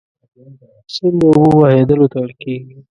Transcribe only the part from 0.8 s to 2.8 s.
سیند د اوبو بهیدلو ته ویل کیږي.